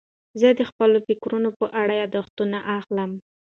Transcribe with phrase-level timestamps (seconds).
[0.39, 3.11] زه د خپلو فکرونو په اړه یاداښتونه اخلم.